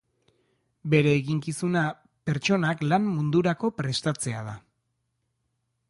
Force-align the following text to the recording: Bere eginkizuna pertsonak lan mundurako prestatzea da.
Bere 0.93 1.11
eginkizuna 1.17 1.83
pertsonak 2.31 2.83
lan 2.89 3.07
mundurako 3.11 3.73
prestatzea 3.83 4.45
da. 4.49 4.57